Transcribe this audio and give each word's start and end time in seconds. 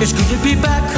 It's 0.00 0.12
good 0.12 0.28
to 0.28 0.44
be 0.44 0.54
back 0.54 0.97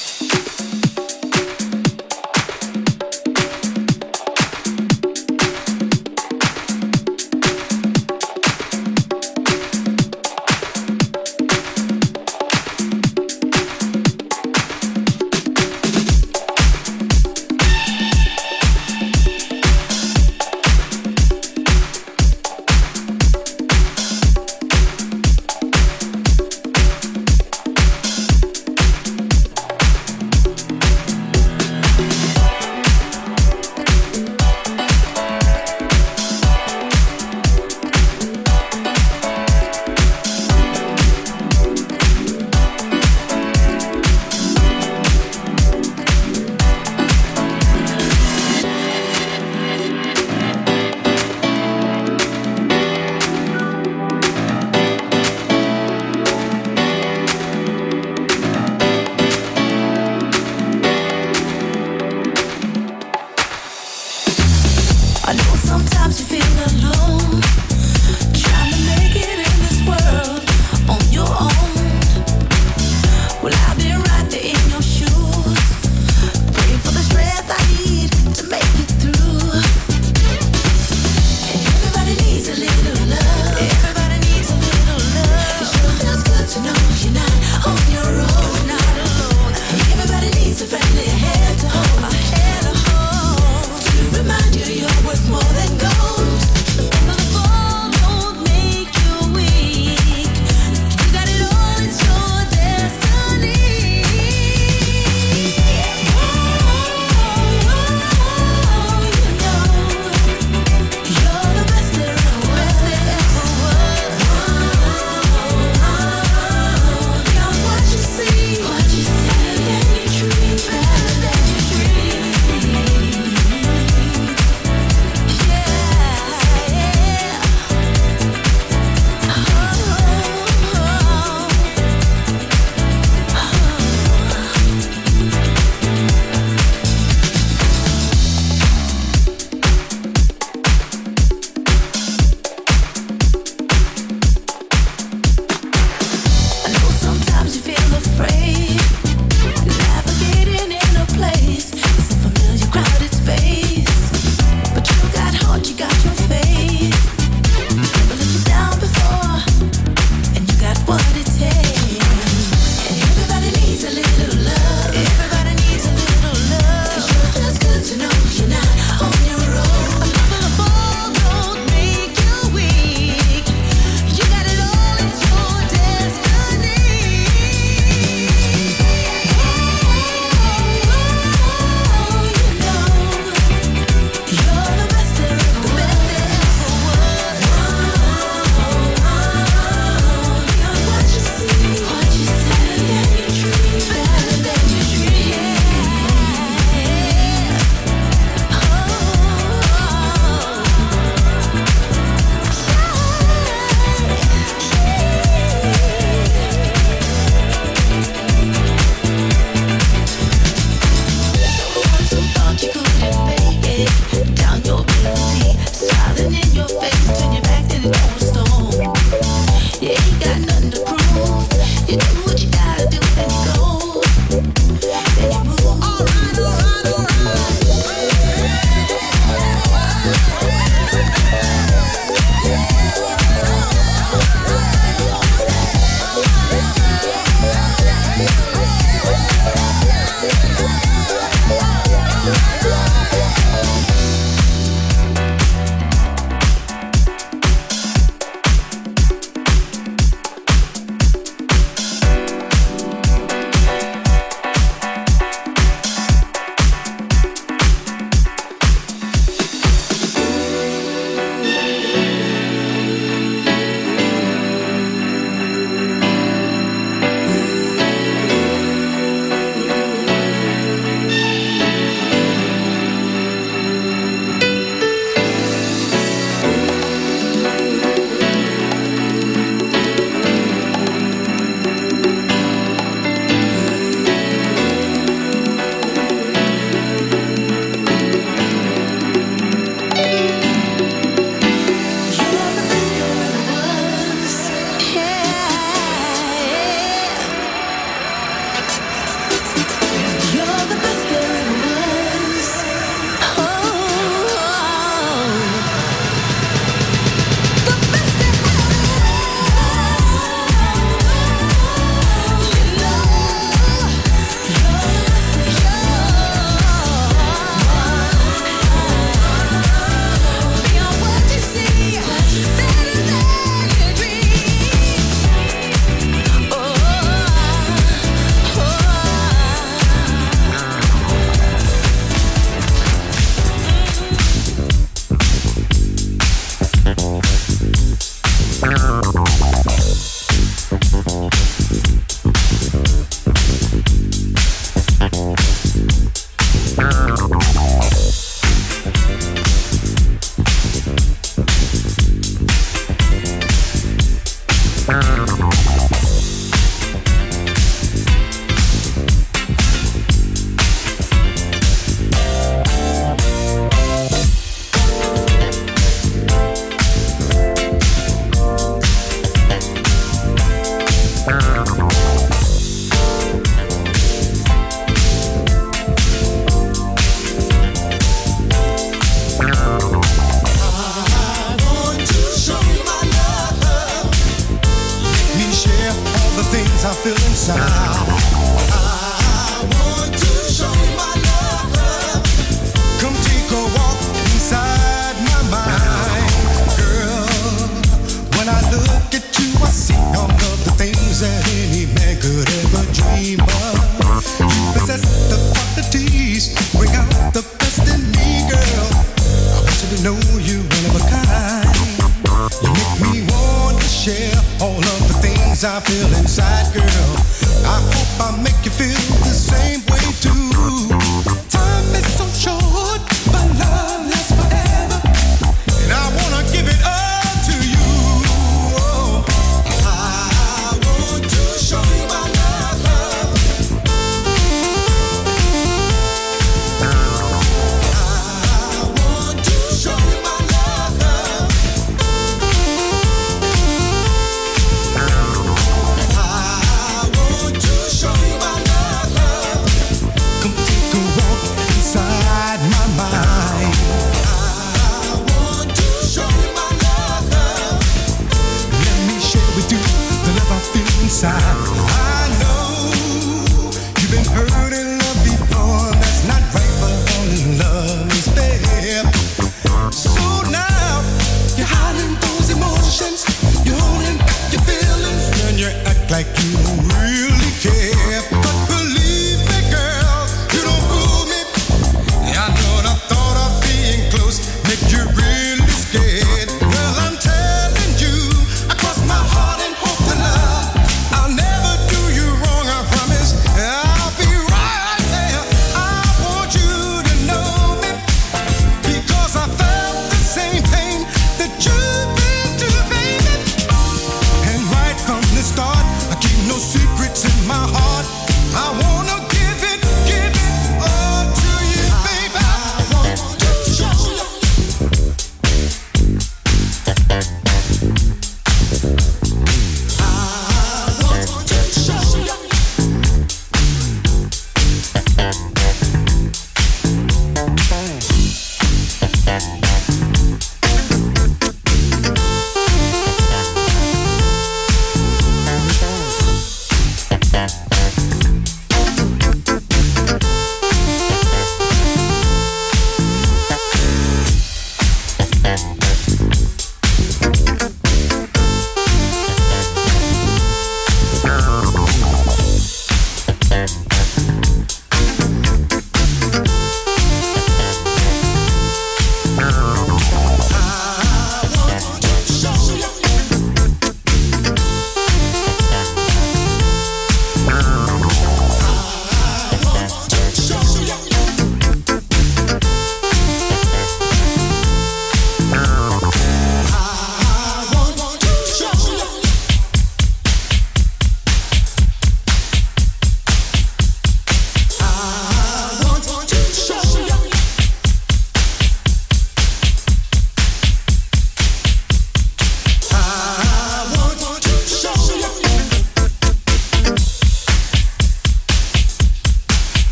Feel 415.85 416.10